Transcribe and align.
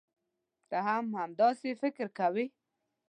ته 0.69 0.77
هم 0.87 1.05
همداسې 1.19 1.69
فکر 1.81 2.05
کوې. 2.19 2.45